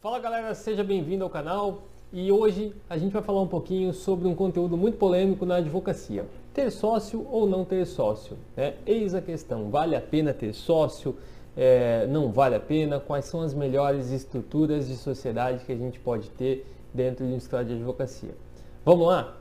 Fala 0.00 0.20
galera, 0.20 0.54
seja 0.54 0.84
bem-vindo 0.84 1.24
ao 1.24 1.28
canal 1.28 1.82
e 2.12 2.30
hoje 2.30 2.72
a 2.88 2.96
gente 2.96 3.10
vai 3.10 3.20
falar 3.20 3.42
um 3.42 3.48
pouquinho 3.48 3.92
sobre 3.92 4.28
um 4.28 4.34
conteúdo 4.34 4.76
muito 4.76 4.96
polêmico 4.96 5.44
na 5.44 5.56
advocacia. 5.56 6.24
Ter 6.54 6.70
sócio 6.70 7.26
ou 7.28 7.48
não 7.48 7.64
ter 7.64 7.84
sócio? 7.84 8.38
Né? 8.56 8.76
Eis 8.86 9.12
a 9.12 9.20
questão, 9.20 9.70
vale 9.70 9.96
a 9.96 10.00
pena 10.00 10.32
ter 10.32 10.52
sócio? 10.52 11.16
É, 11.56 12.06
não 12.06 12.30
vale 12.30 12.54
a 12.54 12.60
pena? 12.60 13.00
Quais 13.00 13.24
são 13.24 13.40
as 13.40 13.52
melhores 13.52 14.12
estruturas 14.12 14.86
de 14.86 14.96
sociedade 14.96 15.64
que 15.64 15.72
a 15.72 15.76
gente 15.76 15.98
pode 15.98 16.30
ter 16.30 16.64
dentro 16.94 17.26
de 17.26 17.32
um 17.32 17.36
escritório 17.36 17.66
de 17.66 17.74
advocacia? 17.74 18.36
Vamos 18.84 19.04
lá? 19.04 19.36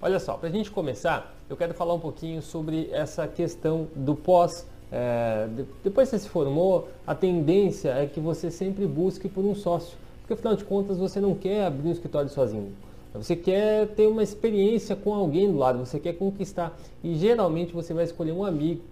Olha 0.00 0.20
só, 0.20 0.36
para 0.36 0.48
a 0.48 0.52
gente 0.52 0.70
começar, 0.70 1.34
eu 1.50 1.56
quero 1.56 1.74
falar 1.74 1.94
um 1.94 2.00
pouquinho 2.00 2.40
sobre 2.40 2.90
essa 2.92 3.26
questão 3.26 3.88
do 3.96 4.14
pós 4.14 4.72
é, 4.96 5.48
depois 5.82 6.08
que 6.08 6.16
você 6.16 6.22
se 6.22 6.28
formou, 6.28 6.88
a 7.04 7.16
tendência 7.16 7.88
é 7.88 8.06
que 8.06 8.20
você 8.20 8.48
sempre 8.48 8.86
busque 8.86 9.28
por 9.28 9.44
um 9.44 9.52
sócio, 9.52 9.98
porque 10.20 10.34
afinal 10.34 10.54
de 10.54 10.64
contas 10.64 10.98
você 10.98 11.20
não 11.20 11.34
quer 11.34 11.66
abrir 11.66 11.88
um 11.88 11.90
escritório 11.90 12.30
sozinho. 12.30 12.72
Você 13.12 13.34
quer 13.34 13.88
ter 13.88 14.06
uma 14.06 14.22
experiência 14.22 14.94
com 14.94 15.12
alguém 15.12 15.50
do 15.50 15.58
lado, 15.58 15.80
você 15.80 15.98
quer 15.98 16.12
conquistar. 16.12 16.78
E 17.02 17.16
geralmente 17.16 17.72
você 17.72 17.92
vai 17.92 18.04
escolher 18.04 18.30
um 18.30 18.44
amigo. 18.44 18.82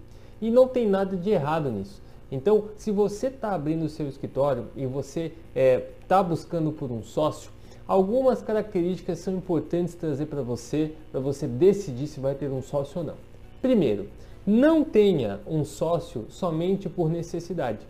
E 0.40 0.50
não 0.50 0.66
tem 0.66 0.88
nada 0.88 1.16
de 1.16 1.30
errado 1.30 1.70
nisso. 1.70 2.02
Então, 2.32 2.64
se 2.76 2.90
você 2.90 3.28
está 3.28 3.52
abrindo 3.52 3.84
o 3.84 3.88
seu 3.88 4.08
escritório 4.08 4.66
e 4.74 4.86
você 4.86 5.26
está 5.26 5.36
é, 5.54 5.88
tá 6.08 6.22
buscando 6.22 6.72
por 6.72 6.90
um 6.90 7.02
sócio, 7.02 7.50
algumas 7.86 8.42
características 8.42 9.20
são 9.20 9.34
importantes 9.34 9.94
trazer 9.94 10.26
para 10.26 10.42
você, 10.42 10.92
para 11.12 11.20
você 11.20 11.46
decidir 11.46 12.08
se 12.08 12.18
vai 12.18 12.34
ter 12.34 12.50
um 12.50 12.62
sócio 12.62 13.00
ou 13.00 13.06
não. 13.06 13.31
Primeiro, 13.62 14.08
não 14.44 14.82
tenha 14.82 15.40
um 15.46 15.64
sócio 15.64 16.26
somente 16.28 16.88
por 16.88 17.08
necessidade. 17.08 17.86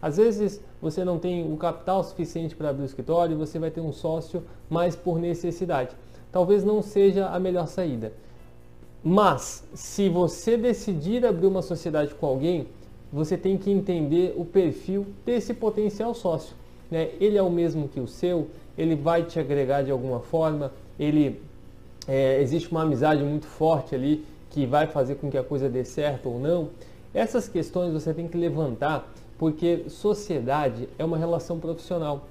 Às 0.00 0.18
vezes 0.18 0.62
você 0.82 1.02
não 1.02 1.18
tem 1.18 1.50
o 1.50 1.56
capital 1.56 2.04
suficiente 2.04 2.54
para 2.54 2.68
abrir 2.68 2.82
o 2.82 2.84
escritório 2.84 3.34
e 3.34 3.38
você 3.38 3.58
vai 3.58 3.70
ter 3.70 3.80
um 3.80 3.90
sócio 3.90 4.42
mais 4.68 4.94
por 4.94 5.18
necessidade. 5.18 5.96
Talvez 6.30 6.62
não 6.62 6.82
seja 6.82 7.28
a 7.28 7.40
melhor 7.40 7.66
saída. 7.66 8.12
Mas 9.02 9.64
se 9.72 10.10
você 10.10 10.58
decidir 10.58 11.24
abrir 11.24 11.46
uma 11.46 11.62
sociedade 11.62 12.14
com 12.14 12.26
alguém, 12.26 12.68
você 13.10 13.38
tem 13.38 13.56
que 13.56 13.70
entender 13.70 14.34
o 14.36 14.44
perfil 14.44 15.06
desse 15.24 15.54
potencial 15.54 16.12
sócio. 16.12 16.54
Né? 16.90 17.10
Ele 17.18 17.38
é 17.38 17.42
o 17.42 17.50
mesmo 17.50 17.88
que 17.88 18.00
o 18.00 18.06
seu, 18.06 18.48
ele 18.76 18.94
vai 18.94 19.22
te 19.22 19.40
agregar 19.40 19.82
de 19.82 19.90
alguma 19.90 20.20
forma, 20.20 20.70
ele 20.98 21.40
é, 22.06 22.42
existe 22.42 22.70
uma 22.70 22.82
amizade 22.82 23.22
muito 23.22 23.46
forte 23.46 23.94
ali 23.94 24.24
que 24.54 24.64
vai 24.64 24.86
fazer 24.86 25.16
com 25.16 25.28
que 25.28 25.36
a 25.36 25.42
coisa 25.42 25.68
dê 25.68 25.84
certo 25.84 26.30
ou 26.30 26.38
não, 26.38 26.70
essas 27.12 27.48
questões 27.48 27.92
você 27.92 28.14
tem 28.14 28.28
que 28.28 28.38
levantar 28.38 29.12
porque 29.36 29.86
sociedade 29.88 30.88
é 30.96 31.04
uma 31.04 31.18
relação 31.18 31.58
profissional. 31.58 32.28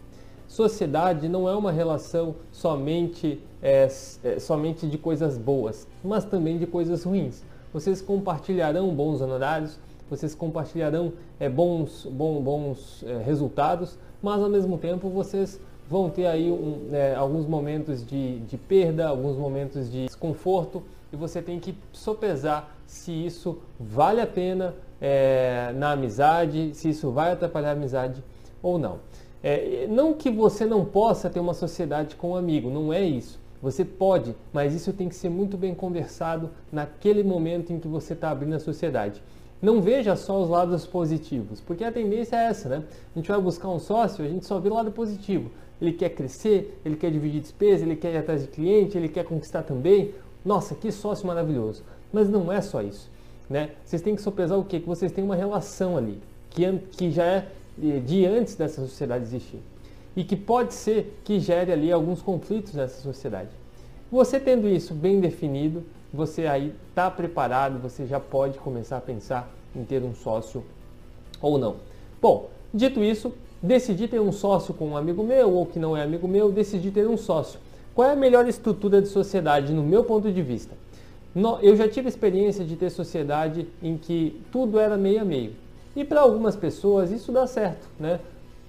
Sociedade 0.47 1.27
não 1.27 1.49
é 1.49 1.55
uma 1.55 1.69
relação 1.69 2.35
somente, 2.49 3.41
é, 3.61 3.89
é, 4.23 4.39
somente 4.39 4.87
de 4.87 4.97
coisas 4.97 5.37
boas, 5.37 5.85
mas 6.01 6.23
também 6.23 6.57
de 6.57 6.65
coisas 6.65 7.03
ruins. 7.03 7.43
Vocês 7.73 8.01
compartilharão 8.01 8.95
bons 8.95 9.19
honorários, 9.19 9.77
vocês 10.09 10.33
compartilharão 10.33 11.11
é, 11.41 11.49
bons, 11.49 12.07
bom, 12.09 12.41
bons 12.41 13.03
é, 13.05 13.17
resultados, 13.17 13.97
mas 14.21 14.41
ao 14.41 14.49
mesmo 14.49 14.77
tempo 14.77 15.09
vocês 15.09 15.59
vão 15.89 16.09
ter 16.09 16.25
aí 16.25 16.51
um, 16.51 16.89
é, 16.91 17.15
alguns 17.15 17.45
momentos 17.45 18.05
de, 18.05 18.39
de 18.39 18.57
perda, 18.57 19.07
alguns 19.07 19.37
momentos 19.37 19.91
de 19.91 20.05
desconforto, 20.05 20.83
e 21.11 21.15
você 21.15 21.41
tem 21.41 21.59
que 21.59 21.75
sopesar 21.91 22.75
se 22.87 23.11
isso 23.11 23.59
vale 23.79 24.21
a 24.21 24.27
pena 24.27 24.73
é, 24.99 25.73
na 25.75 25.91
amizade, 25.91 26.71
se 26.73 26.89
isso 26.89 27.11
vai 27.11 27.31
atrapalhar 27.31 27.69
a 27.69 27.73
amizade 27.73 28.23
ou 28.61 28.77
não. 28.77 28.99
É, 29.43 29.85
não 29.89 30.13
que 30.13 30.31
você 30.31 30.65
não 30.65 30.85
possa 30.85 31.29
ter 31.29 31.39
uma 31.39 31.53
sociedade 31.53 32.15
com 32.15 32.31
um 32.31 32.35
amigo, 32.35 32.69
não 32.69 32.93
é 32.93 33.01
isso. 33.03 33.39
Você 33.61 33.85
pode, 33.85 34.35
mas 34.51 34.73
isso 34.73 34.91
tem 34.91 35.07
que 35.07 35.15
ser 35.15 35.29
muito 35.29 35.57
bem 35.57 35.73
conversado 35.73 36.49
naquele 36.71 37.23
momento 37.23 37.71
em 37.71 37.79
que 37.79 37.87
você 37.87 38.13
está 38.13 38.29
abrindo 38.29 38.55
a 38.55 38.59
sociedade. 38.59 39.21
Não 39.61 39.81
veja 39.81 40.17
só 40.17 40.41
os 40.41 40.49
lados 40.49 40.85
positivos, 40.85 41.61
porque 41.61 41.85
a 41.85 41.91
tendência 41.91 42.35
é 42.35 42.47
essa, 42.47 42.67
né? 42.67 42.83
A 43.15 43.19
gente 43.19 43.29
vai 43.29 43.39
buscar 43.39 43.69
um 43.69 43.79
sócio, 43.79 44.25
a 44.25 44.27
gente 44.27 44.45
só 44.45 44.59
vê 44.59 44.67
o 44.67 44.73
lado 44.73 44.91
positivo. 44.91 45.49
Ele 45.83 45.91
quer 45.91 46.09
crescer, 46.11 46.79
ele 46.85 46.95
quer 46.95 47.11
dividir 47.11 47.41
despesa, 47.41 47.83
ele 47.83 47.97
quer 47.97 48.13
ir 48.13 48.17
atrás 48.17 48.41
de 48.41 48.47
cliente, 48.47 48.97
ele 48.97 49.09
quer 49.09 49.25
conquistar 49.25 49.63
também. 49.63 50.15
Nossa, 50.45 50.73
que 50.73 50.89
sócio 50.93 51.27
maravilhoso. 51.27 51.83
Mas 52.13 52.29
não 52.29 52.49
é 52.49 52.61
só 52.61 52.81
isso. 52.81 53.11
Né? 53.49 53.71
Vocês 53.83 54.01
têm 54.01 54.15
que 54.15 54.21
sopesar 54.21 54.57
o 54.57 54.63
quê? 54.63 54.79
Que 54.79 54.87
vocês 54.87 55.11
têm 55.11 55.21
uma 55.21 55.35
relação 55.35 55.97
ali, 55.97 56.21
que, 56.49 56.63
que 56.91 57.11
já 57.11 57.25
é 57.25 57.47
de 58.05 58.25
antes 58.25 58.55
dessa 58.55 58.79
sociedade 58.81 59.25
existir. 59.25 59.59
E 60.15 60.23
que 60.23 60.37
pode 60.37 60.73
ser 60.73 61.19
que 61.25 61.37
gere 61.37 61.73
ali 61.73 61.91
alguns 61.91 62.21
conflitos 62.21 62.73
nessa 62.73 63.01
sociedade. 63.01 63.49
Você 64.09 64.39
tendo 64.39 64.69
isso 64.69 64.93
bem 64.93 65.19
definido, 65.19 65.83
você 66.13 66.47
aí 66.47 66.73
está 66.89 67.11
preparado, 67.11 67.79
você 67.79 68.05
já 68.05 68.21
pode 68.21 68.57
começar 68.59 68.97
a 68.97 69.01
pensar 69.01 69.51
em 69.75 69.83
ter 69.83 70.01
um 70.01 70.15
sócio 70.15 70.63
ou 71.41 71.57
não. 71.57 71.75
Bom, 72.21 72.49
dito 72.73 73.03
isso, 73.03 73.33
decidi 73.63 74.09
ter 74.09 74.19
um 74.19 74.33
sócio 74.33 74.73
com 74.73 74.89
um 74.89 74.97
amigo 74.97 75.23
meu 75.23 75.49
ou 75.53 75.65
que 75.65 75.79
não 75.79 75.95
é 75.95 76.03
amigo 76.03 76.27
meu, 76.27 76.51
decidi 76.51 76.91
ter 76.91 77.07
um 77.07 77.15
sócio. 77.15 77.57
Qual 77.95 78.09
é 78.09 78.11
a 78.11 78.15
melhor 78.15 78.47
estrutura 78.47 79.01
de 79.01 79.07
sociedade 79.07 79.71
no 79.71 79.81
meu 79.81 80.03
ponto 80.03 80.29
de 80.29 80.41
vista? 80.41 80.75
Eu 81.61 81.75
já 81.75 81.87
tive 81.87 82.09
experiência 82.09 82.65
de 82.65 82.75
ter 82.75 82.89
sociedade 82.89 83.65
em 83.81 83.97
que 83.97 84.39
tudo 84.51 84.77
era 84.77 84.97
meio 84.97 85.21
a 85.21 85.25
meio. 85.25 85.53
E 85.95 86.03
para 86.03 86.21
algumas 86.21 86.55
pessoas 86.55 87.11
isso 87.11 87.31
dá 87.31 87.47
certo, 87.47 87.87
né? 87.99 88.19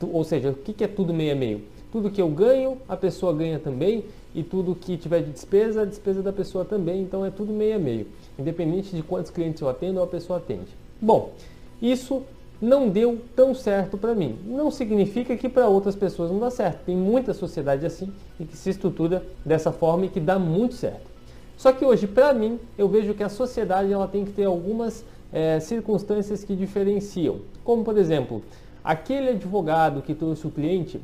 Ou 0.00 0.22
seja, 0.22 0.50
o 0.50 0.54
que 0.54 0.84
é 0.84 0.88
tudo 0.88 1.12
meio 1.12 1.33
a 1.33 1.34
meio? 1.34 1.62
Tudo 1.91 2.10
que 2.10 2.21
eu 2.22 2.28
ganho, 2.28 2.78
a 2.88 2.97
pessoa 2.97 3.33
ganha 3.33 3.59
também, 3.59 4.04
e 4.34 4.43
tudo 4.43 4.75
que 4.75 4.97
tiver 4.97 5.22
de 5.22 5.31
despesa, 5.31 5.83
a 5.83 5.84
despesa 5.84 6.22
da 6.22 6.33
pessoa 6.33 6.65
também, 6.65 7.03
então 7.03 7.25
é 7.25 7.31
tudo 7.31 7.53
meio 7.53 7.77
a 7.77 7.78
meio, 7.78 8.06
independente 8.38 8.94
de 8.94 9.03
quantos 9.03 9.31
clientes 9.31 9.62
eu 9.62 9.69
atendo 9.69 9.99
ou 9.99 10.04
a 10.04 10.09
pessoa 10.09 10.38
atende. 10.38 10.69
Bom, 11.00 11.33
isso 11.81 12.22
não 12.60 12.88
deu 12.88 13.20
tão 13.34 13.54
certo 13.54 13.98
para 13.98 14.15
mim. 14.15 14.38
Não 14.47 14.70
significa 14.70 15.37
que 15.37 15.48
para 15.48 15.69
outras 15.69 15.97
pessoas 15.97 16.31
não 16.31 16.38
dá 16.38 16.50
certo. 16.50 16.84
Tem 16.84 16.97
muita 16.97 17.34
sociedade 17.34 17.84
assim 17.84 18.12
e 18.38 18.44
que 18.44 18.56
se 18.56 18.70
estrutura 18.70 19.25
dessa 19.44 19.72
forma 19.72 20.06
e 20.06 20.09
que 20.09 20.20
dá 20.20 20.38
muito 20.38 20.75
certo. 20.75 21.12
Só 21.56 21.72
que 21.72 21.84
hoje, 21.84 22.06
para 22.06 22.32
mim, 22.32 22.59
eu 22.76 22.88
vejo 22.88 23.15
que 23.15 23.22
a 23.22 23.28
sociedade 23.28 23.92
ela 23.92 24.09
tem 24.09 24.25
que 24.25 24.32
ter 24.32 24.44
algumas 24.44 25.04
é, 25.32 25.60
circunstâncias 25.60 26.44
que 26.44 26.54
diferenciam. 26.54 27.41
Como, 27.62 27.84
por 27.84 27.97
exemplo, 27.97 28.42
aquele 28.82 29.31
advogado 29.31 30.03
que 30.03 30.15
trouxe 30.15 30.47
o 30.47 30.50
cliente 30.50 31.00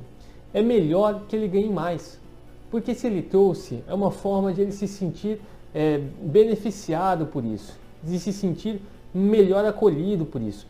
é 0.53 0.63
melhor 0.63 1.23
que 1.29 1.37
ele 1.37 1.49
ganhe 1.49 1.71
mais. 1.71 2.19
Porque 2.71 2.95
se 2.95 3.07
ele 3.07 3.23
trouxe, 3.23 3.83
é 3.89 3.95
uma 3.95 4.11
forma 4.11 4.53
de 4.53 4.63
ele 4.63 4.73
se 4.73 4.87
sentir 4.87 5.41
é, 5.75 6.01
beneficiado 6.21 7.27
por 7.27 7.45
isso, 7.45 7.77
de 8.03 8.19
se 8.19 8.33
sentir 8.33 8.81
melhor 9.13 9.65
acolhido 9.65 10.25
por 10.25 10.41
isso. 10.41 10.67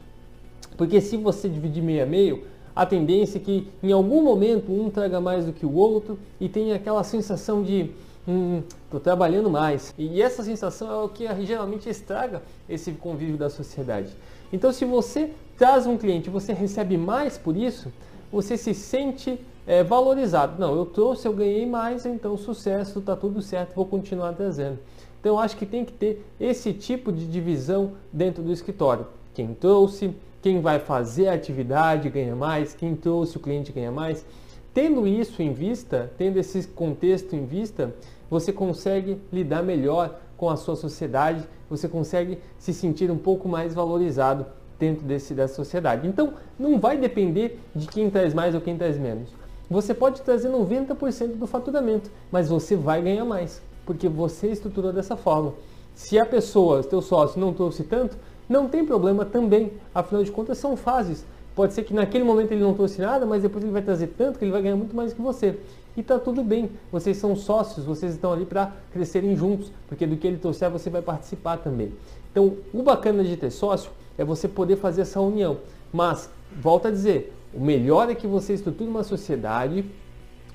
Porque 0.77 1.01
se 1.01 1.17
você 1.17 1.49
dividir 1.49 1.83
meio 1.83 2.03
a 2.03 2.07
meio, 2.07 2.45
a 2.75 2.87
tendência 2.87 3.39
é 3.39 3.41
que 3.41 3.69
em 3.83 3.93
algum 3.93 4.23
momento 4.23 4.73
um 4.73 4.89
traga 4.89 5.21
mais 5.21 5.45
do 5.45 5.53
que 5.53 5.67
o 5.67 5.75
outro 5.75 6.19
e 6.41 6.49
tem 6.49 6.73
aquela 6.73 7.05
sensação 7.05 7.63
de 7.63 7.91
hum, 8.27 8.63
tô 8.91 9.01
trabalhando 9.01 9.51
mais. 9.51 9.95
E 9.99 10.23
essa 10.23 10.43
sensação 10.43 10.91
é 10.91 11.05
o 11.05 11.09
que 11.09 11.27
geralmente 11.45 11.89
estraga 11.89 12.43
esse 12.69 12.93
convívio 12.93 13.37
da 13.37 13.51
sociedade. 13.51 14.11
Então 14.53 14.73
se 14.73 14.85
você 14.85 15.31
traz 15.59 15.87
um 15.87 15.97
cliente 15.97 16.31
você 16.31 16.53
recebe 16.53 16.97
mais 16.97 17.37
por 17.37 17.57
isso, 17.57 17.93
você 18.33 18.57
se 18.57 18.73
sente 18.73 19.39
é, 19.67 19.83
valorizado. 19.83 20.59
Não, 20.59 20.75
eu 20.75 20.87
trouxe, 20.87 21.27
eu 21.27 21.33
ganhei 21.33 21.67
mais, 21.67 22.07
então 22.07 22.37
sucesso, 22.37 23.01
está 23.01 23.17
tudo 23.17 23.43
certo, 23.43 23.75
vou 23.75 23.85
continuar 23.85 24.33
trazendo. 24.33 24.79
Então 25.21 25.35
eu 25.35 25.39
acho 25.39 25.57
que 25.57 25.67
tem 25.67 25.85
que 25.85 25.93
ter 25.93 26.25
esse 26.41 26.73
tipo 26.73 27.13
de 27.13 27.27
divisão 27.27 27.93
dentro 28.13 28.43
do 28.43 28.53
escritório. 28.53 29.07
Quem 29.35 29.55
trouxe, 29.55 30.15
quem 30.43 30.61
vai 30.61 30.79
fazer 30.79 31.29
a 31.29 31.35
atividade 31.35 32.09
ganha 32.09 32.35
mais, 32.35 32.75
quem 32.75 32.95
trouxe 32.95 33.37
o 33.37 33.41
cliente 33.41 33.73
ganha 33.73 33.91
mais. 33.91 34.25
Tendo 34.73 35.07
isso 35.07 35.43
em 35.43 35.53
vista, 35.53 36.11
tendo 36.17 36.39
esse 36.39 36.67
contexto 36.69 37.35
em 37.35 37.45
vista, 37.45 37.95
você 38.31 38.53
consegue 38.53 39.21
lidar 39.33 39.63
melhor 39.63 40.21
com 40.37 40.49
a 40.49 40.57
sua 40.57 40.77
sociedade, 40.77 41.47
você 41.69 41.89
consegue 41.89 42.39
se 42.59 42.73
sentir 42.73 43.11
um 43.11 43.19
pouco 43.19 43.49
mais 43.49 43.75
valorizado 43.75 44.47
dentro 44.79 45.05
desse, 45.05 45.35
dessa 45.35 45.55
sociedade. 45.55 46.09
Então, 46.09 46.33
não 46.59 46.81
vai 46.81 46.97
depender 46.97 47.61
de 47.75 47.87
quem 47.87 48.09
traz 48.09 48.33
mais 48.33 48.55
ou 48.55 48.61
quem 48.61 48.79
traz 48.79 48.97
menos. 48.97 49.29
Você 49.69 49.93
pode 49.93 50.23
trazer 50.23 50.49
90% 50.49 51.37
do 51.37 51.47
faturamento, 51.47 52.11
mas 52.33 52.49
você 52.49 52.75
vai 52.75 53.03
ganhar 53.03 53.25
mais, 53.25 53.63
porque 53.85 54.09
você 54.09 54.49
estruturou 54.49 54.93
dessa 54.93 55.17
forma. 55.17 55.53
Se 55.95 56.19
a 56.19 56.25
pessoa, 56.25 56.83
teu 56.83 57.03
sócio, 57.03 57.39
não 57.41 57.53
trouxe 57.53 57.85
tanto, 57.85 58.17
não 58.51 58.69
tem 58.69 58.85
problema 58.85 59.25
também, 59.25 59.73
afinal 59.95 60.25
de 60.25 60.33
contas 60.33 60.59
são 60.59 60.77
fases. 60.77 61.25
Pode 61.55 61.73
ser 61.73 61.85
que 61.85 61.95
naquele 61.95 62.25
momento 62.25 62.51
ele 62.51 62.63
não 62.63 62.75
trouxe 62.75 63.01
nada, 63.01 63.25
mas 63.25 63.43
depois 63.43 63.63
ele 63.63 63.73
vai 63.73 63.81
trazer 63.81 64.09
tanto 64.09 64.41
que 64.41 64.45
ele 64.45 64.51
vai 64.51 64.61
ganhar 64.61 64.75
muito 64.75 64.95
mais 64.95 65.13
que 65.13 65.23
você. 65.23 65.57
E 65.97 66.03
tá 66.03 66.19
tudo 66.19 66.43
bem, 66.43 66.69
vocês 66.91 67.17
são 67.17 67.37
sócios, 67.37 67.87
vocês 67.87 68.15
estão 68.15 68.33
ali 68.33 68.45
para 68.45 68.73
crescerem 68.93 69.37
juntos, 69.37 69.71
porque 69.87 70.05
do 70.05 70.17
que 70.17 70.27
ele 70.27 70.37
trouxer 70.37 70.69
você 70.69 70.91
vai 70.91 71.01
participar 71.01 71.59
também. 71.59 71.93
Então, 72.33 72.57
o 72.75 72.83
bacana 72.83 73.23
de 73.23 73.37
ter 73.37 73.51
sócio 73.51 73.93
é 74.19 74.25
você 74.25 74.49
poder 74.49 74.77
fazer 74.77 75.03
essa 75.03 75.21
união. 75.21 75.59
Mas, 75.93 76.29
volta 76.61 76.89
a 76.89 76.91
dizer, 76.91 77.33
o 77.55 77.61
melhor 77.61 78.11
é 78.11 78.17
que 78.17 78.27
você 78.27 78.55
estruture 78.55 78.91
uma 78.91 79.05
sociedade 79.05 79.85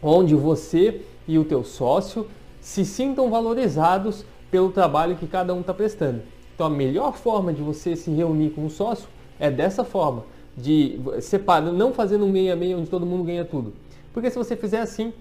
onde 0.03 0.36
você 0.36 1.01
e 1.25 1.39
o 1.39 1.45
teu 1.45 1.63
sócio 1.63 2.27
se 2.59 2.83
sintam 2.83 3.30
valorizados 3.30 4.25
pelo 4.51 4.69
trabalho 4.71 5.15
que 5.15 5.27
cada 5.27 5.53
um 5.53 5.62
está 5.62 5.74
prestando. 5.74 6.35
Então 6.56 6.68
a 6.68 6.69
melhor 6.69 7.13
forma 7.13 7.54
de 7.54 7.62
você 7.62 7.96
se 7.96 8.10
reunir 8.10 8.52
com 8.52 8.66
um 8.66 8.69
sócio 8.69 9.07
é 9.38 9.52
dessa 9.52 9.84
forma, 9.84 10.24
de 10.57 10.98
separar, 11.22 11.72
não 11.72 11.94
fazendo 11.94 12.25
um 12.25 12.31
meia 12.31 12.56
meia 12.56 12.78
onde 12.78 12.90
todo 12.90 13.06
mundo 13.06 13.25
ganha 13.25 13.44
tudo. 13.44 13.74
Porque 14.13 14.31
se 14.31 14.38
você 14.38 14.56
fizer 14.56 14.80
assim, 14.80 15.13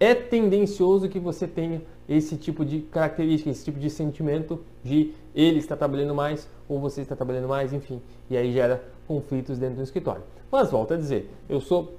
é 0.00 0.14
tendencioso 0.14 1.08
que 1.08 1.20
você 1.20 1.46
tenha 1.46 1.80
esse 2.08 2.36
tipo 2.36 2.64
de 2.64 2.80
característica, 2.80 3.48
esse 3.48 3.64
tipo 3.64 3.78
de 3.78 3.88
sentimento 3.88 4.60
de 4.82 5.12
ele 5.32 5.60
está 5.60 5.76
trabalhando 5.76 6.12
mais 6.12 6.48
ou 6.68 6.80
você 6.80 7.02
está 7.02 7.14
trabalhando 7.14 7.46
mais, 7.46 7.72
enfim, 7.72 8.00
e 8.28 8.36
aí 8.36 8.52
gera 8.52 8.82
conflitos 9.06 9.58
dentro 9.58 9.76
do 9.76 9.82
escritório. 9.84 10.22
Mas 10.50 10.72
volto 10.72 10.94
a 10.94 10.96
dizer, 10.96 11.30
eu 11.48 11.60
sou, 11.60 11.94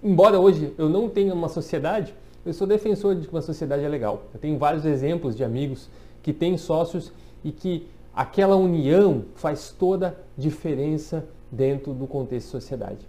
embora 0.00 0.38
hoje 0.38 0.72
eu 0.78 0.88
não 0.88 1.08
tenha 1.08 1.34
uma 1.34 1.48
sociedade, 1.48 2.14
eu 2.46 2.52
sou 2.54 2.66
defensor 2.66 3.16
de 3.16 3.26
que 3.26 3.34
uma 3.34 3.42
sociedade 3.42 3.84
é 3.84 3.88
legal. 3.88 4.22
Eu 4.32 4.38
tenho 4.38 4.56
vários 4.56 4.86
exemplos 4.86 5.36
de 5.36 5.42
amigos 5.42 5.90
que 6.22 6.32
têm 6.32 6.56
sócios 6.56 7.12
e 7.44 7.50
que 7.50 7.86
aquela 8.14 8.56
união 8.56 9.24
faz 9.34 9.70
toda 9.70 10.18
diferença 10.36 11.26
dentro 11.50 11.92
do 11.92 12.06
contexto 12.06 12.46
de 12.46 12.52
sociedade. 12.52 13.08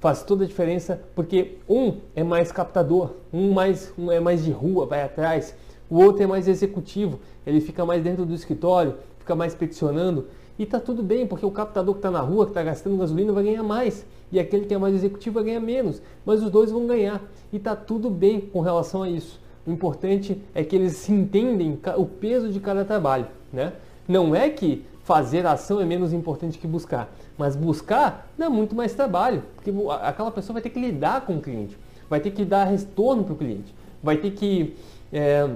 Faz 0.00 0.22
toda 0.22 0.44
a 0.44 0.46
diferença 0.46 1.00
porque 1.14 1.58
um 1.68 1.96
é 2.14 2.22
mais 2.22 2.52
captador, 2.52 3.14
um, 3.32 3.52
mais, 3.52 3.92
um 3.98 4.12
é 4.12 4.20
mais 4.20 4.44
de 4.44 4.50
rua, 4.50 4.86
vai 4.86 5.02
atrás, 5.02 5.54
o 5.90 6.00
outro 6.00 6.22
é 6.22 6.26
mais 6.26 6.46
executivo, 6.46 7.18
ele 7.46 7.60
fica 7.60 7.84
mais 7.84 8.02
dentro 8.02 8.24
do 8.24 8.34
escritório, 8.34 8.96
fica 9.18 9.34
mais 9.34 9.54
peticionando. 9.54 10.26
E 10.58 10.66
tá 10.66 10.80
tudo 10.80 11.02
bem, 11.02 11.26
porque 11.26 11.46
o 11.46 11.50
captador 11.50 11.94
que 11.94 11.98
está 11.98 12.10
na 12.10 12.20
rua, 12.20 12.44
que 12.44 12.50
está 12.50 12.62
gastando 12.62 12.96
gasolina, 12.96 13.32
vai 13.32 13.44
ganhar 13.44 13.62
mais. 13.62 14.04
E 14.30 14.40
aquele 14.40 14.66
que 14.66 14.74
é 14.74 14.78
mais 14.78 14.94
executivo 14.94 15.34
vai 15.34 15.44
ganhar 15.44 15.60
menos. 15.60 16.02
Mas 16.26 16.42
os 16.42 16.50
dois 16.50 16.72
vão 16.72 16.86
ganhar. 16.86 17.22
E 17.52 17.58
tá 17.60 17.76
tudo 17.76 18.10
bem 18.10 18.40
com 18.40 18.60
relação 18.60 19.04
a 19.04 19.08
isso. 19.08 19.40
O 19.64 19.70
importante 19.70 20.42
é 20.54 20.64
que 20.64 20.74
eles 20.74 20.94
se 20.96 21.12
entendem 21.12 21.78
o 21.96 22.04
peso 22.04 22.50
de 22.50 22.58
cada 22.58 22.84
trabalho. 22.84 23.28
Né? 23.52 23.72
Não 24.08 24.34
é 24.34 24.48
que 24.48 24.84
fazer 25.04 25.46
ação 25.46 25.80
é 25.80 25.84
menos 25.84 26.12
importante 26.12 26.58
que 26.58 26.66
buscar. 26.66 27.14
Mas 27.36 27.54
buscar 27.54 28.28
dá 28.36 28.48
muito 28.48 28.74
mais 28.74 28.94
trabalho. 28.94 29.42
Porque 29.54 29.70
aquela 30.02 30.30
pessoa 30.30 30.54
vai 30.54 30.62
ter 30.62 30.70
que 30.70 30.80
lidar 30.80 31.26
com 31.26 31.36
o 31.36 31.40
cliente. 31.40 31.76
Vai 32.08 32.20
ter 32.20 32.30
que 32.30 32.44
dar 32.44 32.64
retorno 32.64 33.22
para 33.22 33.34
o 33.34 33.36
cliente. 33.36 33.74
Vai 34.02 34.16
ter 34.16 34.30
que, 34.30 34.74
é, 35.12 35.48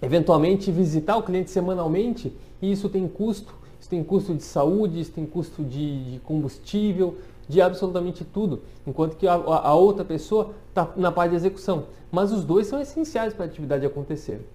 eventualmente, 0.00 0.70
visitar 0.70 1.16
o 1.16 1.22
cliente 1.22 1.50
semanalmente. 1.50 2.32
E 2.60 2.70
isso 2.70 2.88
tem 2.88 3.08
custo 3.08 3.62
isso 3.82 3.90
tem 3.90 4.04
custo 4.04 4.32
de 4.32 4.44
saúde, 4.44 5.00
isso 5.00 5.10
tem 5.10 5.26
custo 5.26 5.64
de, 5.64 6.12
de 6.12 6.18
combustível, 6.20 7.16
de 7.48 7.60
absolutamente 7.60 8.24
tudo, 8.24 8.62
enquanto 8.86 9.16
que 9.16 9.26
a, 9.26 9.34
a 9.34 9.74
outra 9.74 10.04
pessoa 10.04 10.54
está 10.68 10.88
na 10.94 11.10
parte 11.10 11.30
de 11.30 11.36
execução. 11.36 11.86
Mas 12.08 12.30
os 12.30 12.44
dois 12.44 12.68
são 12.68 12.80
essenciais 12.80 13.34
para 13.34 13.44
a 13.44 13.48
atividade 13.48 13.84
acontecer. 13.84 14.46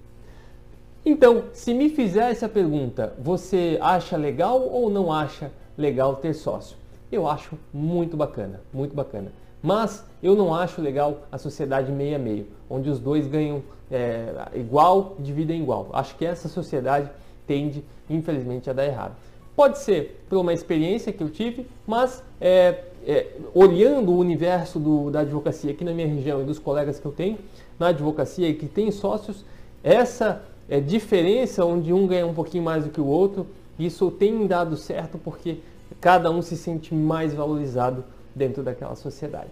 Então, 1.09 1.45
se 1.53 1.73
me 1.73 1.87
fizer 1.87 2.31
essa 2.31 2.49
pergunta, 2.49 3.13
você 3.17 3.77
acha 3.79 4.17
legal 4.17 4.61
ou 4.61 4.89
não 4.89 5.09
acha 5.09 5.49
legal 5.77 6.17
ter 6.17 6.33
sócio? 6.33 6.75
Eu 7.09 7.25
acho 7.29 7.57
muito 7.73 8.17
bacana, 8.17 8.59
muito 8.73 8.93
bacana. 8.93 9.31
Mas 9.63 10.03
eu 10.21 10.35
não 10.35 10.53
acho 10.53 10.81
legal 10.81 11.19
a 11.31 11.37
sociedade 11.37 11.93
meia 11.93 12.19
meio, 12.19 12.47
onde 12.69 12.89
os 12.89 12.99
dois 12.99 13.25
ganham 13.25 13.63
é, 13.89 14.33
igual, 14.53 15.15
dividem 15.17 15.61
igual. 15.61 15.87
Acho 15.93 16.13
que 16.17 16.25
essa 16.25 16.49
sociedade 16.49 17.09
tende, 17.47 17.85
infelizmente, 18.09 18.69
a 18.69 18.73
dar 18.73 18.85
errado. 18.85 19.15
Pode 19.55 19.77
ser 19.77 20.25
por 20.27 20.37
uma 20.39 20.51
experiência 20.51 21.13
que 21.13 21.23
eu 21.23 21.29
tive, 21.29 21.67
mas 21.87 22.21
é, 22.41 22.83
é, 23.07 23.27
olhando 23.53 24.11
o 24.11 24.17
universo 24.17 24.77
do, 24.77 25.09
da 25.09 25.21
advocacia 25.21 25.71
aqui 25.71 25.85
na 25.85 25.93
minha 25.93 26.07
região 26.07 26.41
e 26.41 26.43
dos 26.43 26.59
colegas 26.59 26.99
que 26.99 27.05
eu 27.05 27.13
tenho 27.13 27.37
na 27.79 27.87
advocacia 27.87 28.49
e 28.49 28.53
que 28.53 28.67
tem 28.67 28.91
sócios, 28.91 29.45
essa 29.81 30.43
é, 30.69 30.79
diferença 30.79 31.65
onde 31.65 31.93
um 31.93 32.05
ganha 32.07 32.25
um 32.25 32.33
pouquinho 32.33 32.63
mais 32.63 32.83
do 32.83 32.89
que 32.89 33.01
o 33.01 33.05
outro, 33.05 33.47
isso 33.77 34.11
tem 34.11 34.45
dado 34.47 34.75
certo 34.75 35.17
porque 35.17 35.59
cada 36.01 36.29
um 36.29 36.41
se 36.41 36.57
sente 36.57 36.93
mais 36.93 37.33
valorizado 37.33 38.03
dentro 38.35 38.63
daquela 38.63 38.95
sociedade. 38.95 39.51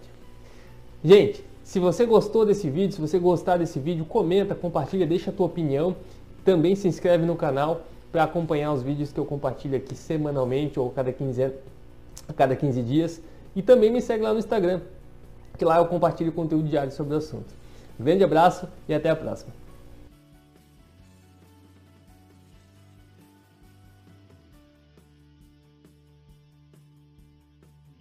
Gente, 1.04 1.44
se 1.62 1.78
você 1.78 2.06
gostou 2.06 2.46
desse 2.46 2.70
vídeo, 2.70 2.94
se 2.94 3.00
você 3.00 3.18
gostar 3.18 3.56
desse 3.56 3.78
vídeo, 3.78 4.04
comenta, 4.04 4.54
compartilha, 4.54 5.06
deixa 5.06 5.30
a 5.30 5.32
tua 5.32 5.46
opinião. 5.46 5.96
Também 6.44 6.76
se 6.76 6.86
inscreve 6.86 7.26
no 7.26 7.34
canal 7.34 7.82
para 8.12 8.22
acompanhar 8.22 8.72
os 8.72 8.82
vídeos 8.82 9.12
que 9.12 9.18
eu 9.18 9.24
compartilho 9.24 9.76
aqui 9.76 9.96
semanalmente 9.96 10.78
ou 10.78 10.90
cada 10.90 11.12
15, 11.12 11.44
a 12.28 12.32
cada 12.32 12.54
15 12.54 12.82
dias. 12.82 13.20
E 13.54 13.62
também 13.62 13.90
me 13.90 14.00
segue 14.00 14.22
lá 14.22 14.32
no 14.32 14.38
Instagram, 14.38 14.80
que 15.58 15.64
lá 15.64 15.78
eu 15.78 15.86
compartilho 15.86 16.30
conteúdo 16.30 16.68
diário 16.68 16.92
sobre 16.92 17.14
o 17.14 17.18
assunto. 17.18 17.52
Grande 17.98 18.22
abraço 18.22 18.68
e 18.88 18.94
até 18.94 19.10
a 19.10 19.16
próxima. 19.16 19.65